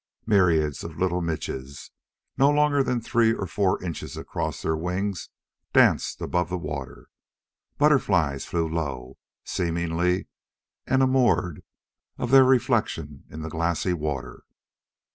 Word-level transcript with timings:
Myriads 0.25 0.83
of 0.83 0.97
little 0.97 1.21
midges, 1.21 1.91
no 2.35 2.51
more 2.51 2.81
than 2.81 2.99
three 3.01 3.35
or 3.35 3.45
four 3.45 3.79
inches 3.83 4.17
across 4.17 4.63
their 4.63 4.75
wings, 4.75 5.29
danced 5.73 6.21
above 6.21 6.49
the 6.49 6.57
water. 6.57 7.07
Butterflies 7.77 8.43
flew 8.43 8.67
low, 8.67 9.19
seemingly 9.43 10.27
enamoured 10.87 11.61
of 12.17 12.31
their 12.31 12.43
reflections 12.45 13.25
in 13.31 13.43
the 13.43 13.49
glassy 13.49 13.93
water. 13.93 14.41